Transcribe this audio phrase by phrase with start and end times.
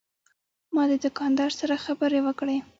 [0.73, 2.57] ما د دوکاندار سره خبرې وکړې.